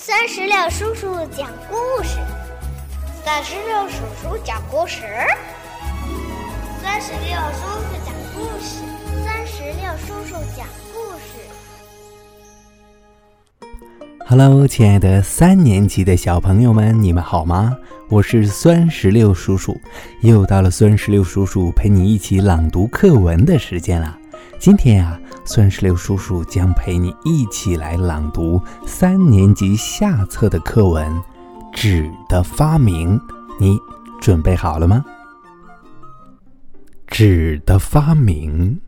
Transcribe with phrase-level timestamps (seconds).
[0.00, 2.18] 酸石榴叔叔讲故事，
[3.24, 5.02] 三十六叔叔讲故事，
[6.80, 8.78] 酸石榴叔叔讲故事，
[9.24, 10.64] 三十六叔叔讲
[10.94, 11.40] 故事。
[14.24, 17.76] Hello，亲爱的三年级的小朋友们，你们好吗？
[18.08, 19.78] 我是酸石榴叔叔，
[20.22, 24.17] 又到了酸石榴叔叔陪你一起朗读课文的时间了。
[24.58, 31.10] 今天呀，孙石榴叔叔将陪你一起来朗读三年级下册的课文
[31.72, 33.18] 《纸的发明》。
[33.60, 33.78] 你
[34.20, 35.04] 准备好了吗？
[37.06, 38.80] 纸的发明，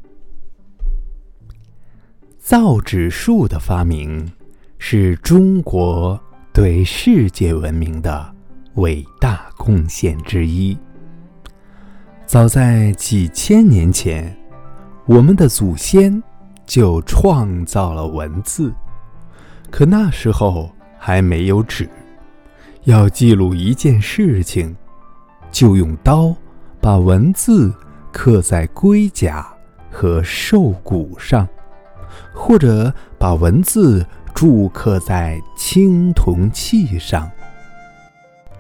[2.38, 4.32] 造纸术的发明
[4.78, 6.20] 是中国
[6.52, 8.34] 对世界文明的
[8.74, 10.76] 伟大贡献之一。
[12.26, 14.36] 早在几千年前。
[15.10, 16.22] 我们的祖先
[16.64, 18.72] 就创造了文字，
[19.68, 21.90] 可那时候还没有纸。
[22.84, 24.76] 要记录一件事情，
[25.50, 26.32] 就用刀
[26.80, 27.74] 把文字
[28.12, 29.52] 刻在龟甲
[29.90, 31.44] 和兽骨上，
[32.32, 37.28] 或者把文字铸刻在青铜器上。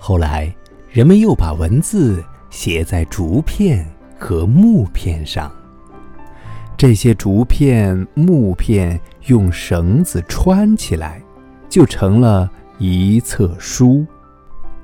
[0.00, 0.52] 后来，
[0.90, 2.20] 人们又把文字
[2.50, 5.48] 写在竹片和木片上。
[6.80, 11.22] 这些竹片、木片用绳子穿起来，
[11.68, 14.06] 就成了一册书。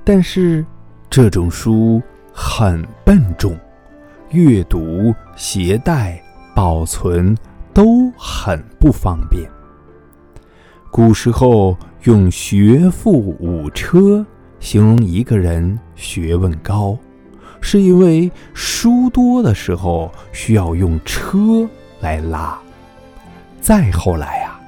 [0.03, 0.63] 但是，
[1.09, 1.99] 这种书
[2.31, 3.57] 很笨重，
[4.29, 6.21] 阅读、携带、
[6.53, 7.35] 保存
[7.73, 9.49] 都很不方便。
[10.91, 14.23] 古时候用“学富五车”
[14.61, 16.95] 形容一个人学问高，
[17.59, 21.67] 是因为书多的时候需要用车。
[21.99, 22.57] 来拉。
[23.59, 24.59] 再后来啊，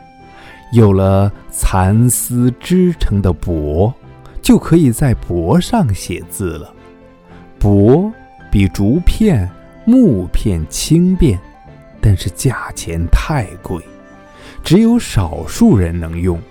[0.73, 3.93] 有了蚕丝织成的帛，
[4.41, 6.73] 就可以在帛上写字了。
[7.59, 8.11] 帛
[8.51, 9.49] 比竹片、
[9.85, 11.39] 木片轻便，
[12.01, 13.81] 但是价钱太贵，
[14.63, 16.41] 只有少数人能用，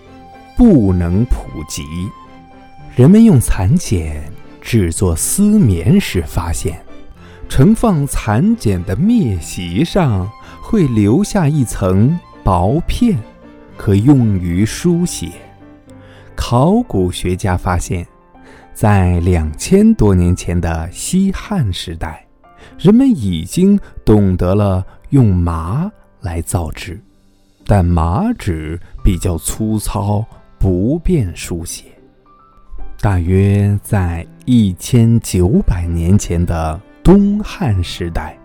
[0.57, 1.83] 不能普及。
[2.95, 4.31] 人们用蚕茧
[4.61, 6.81] 制作丝棉时，发现
[7.49, 10.31] 盛放蚕茧的篾席上。
[10.71, 12.15] 会留下一层
[12.45, 13.19] 薄片，
[13.75, 15.31] 可用于书写。
[16.37, 18.07] 考古学家发现，
[18.75, 22.23] 在两千多年前的西汉时代，
[22.79, 25.91] 人们已经懂得了用麻
[26.21, 27.01] 来造纸，
[27.65, 30.23] 但麻纸比较粗糙，
[30.59, 31.85] 不便书写。
[33.01, 38.39] 大约在一千九百年前的东汉时代。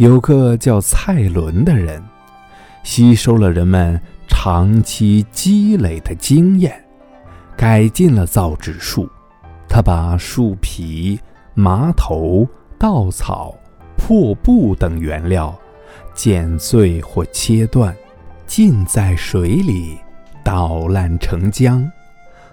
[0.00, 2.02] 有个叫蔡伦的人，
[2.82, 6.82] 吸收了人们长期积累的经验，
[7.54, 9.06] 改进了造纸术。
[9.68, 11.20] 他把树皮、
[11.52, 13.54] 麻头、稻草、
[13.94, 15.54] 破布等原料
[16.14, 17.94] 剪碎或切断，
[18.46, 19.98] 浸在水里
[20.42, 21.86] 捣烂成浆，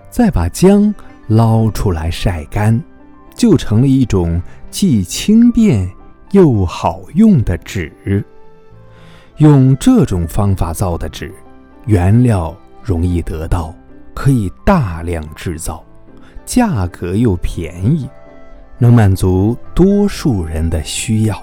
[0.10, 0.94] 再把浆
[1.28, 2.78] 捞出来晒干，
[3.38, 5.90] 就成了一种既轻便。
[6.32, 7.92] 又好用的纸，
[9.38, 11.34] 用这种方法造的纸，
[11.86, 13.74] 原料容易得到，
[14.14, 15.82] 可以大量制造，
[16.46, 18.10] 价格又便宜，
[18.78, 21.42] 能满足多数人的需要，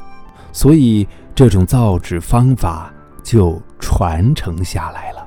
[0.52, 5.26] 所以这种造纸方法就传承下来了。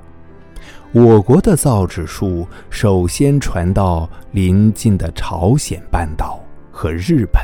[0.91, 6.39] 我国的造纸术首先传到邻近的朝鲜半岛
[6.71, 7.41] 和日本，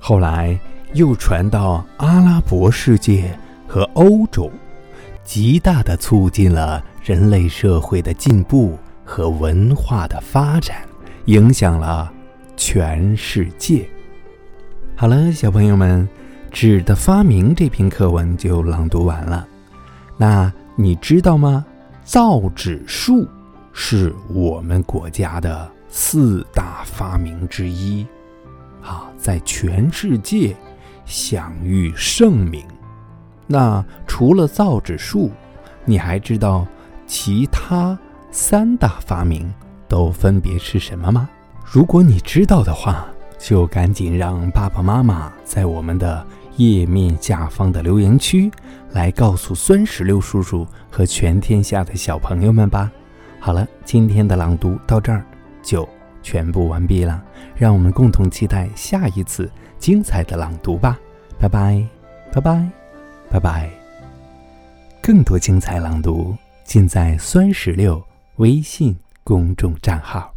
[0.00, 0.58] 后来。
[0.96, 4.50] 又传到阿拉伯世界和欧洲，
[5.22, 10.78] 极大的促进了人类社会的进步和文化的发展，
[11.26, 12.10] 影响了
[12.56, 13.86] 全世界。
[14.96, 16.08] 好了，小朋友们，
[16.50, 19.46] 《纸的发明》这篇课文就朗读完了。
[20.16, 21.62] 那你知道吗？
[22.04, 23.28] 造纸术
[23.74, 28.06] 是我们国家的四大发明之一，
[28.82, 30.56] 啊，在全世界。
[31.06, 32.62] 享誉盛名。
[33.46, 35.30] 那除了造纸术，
[35.84, 36.66] 你还知道
[37.06, 37.98] 其他
[38.30, 39.50] 三大发明
[39.88, 41.28] 都分别是什么吗？
[41.64, 43.06] 如果你知道的话，
[43.38, 46.26] 就赶紧让爸爸妈妈在我们的
[46.56, 48.50] 页面下方的留言区
[48.92, 52.90] 来告诉酸石榴叔叔和全天下的小朋友们吧。
[53.38, 55.24] 好了，今天的朗读到这儿
[55.62, 55.88] 就
[56.26, 57.22] 全部完毕了，
[57.54, 59.48] 让我们共同期待下一次。
[59.78, 60.98] 精彩的朗读吧，
[61.38, 61.86] 拜拜，
[62.32, 62.68] 拜拜，
[63.30, 63.70] 拜拜。
[65.00, 68.02] 更多精彩朗读尽在酸石榴
[68.38, 70.35] 微信公众账号。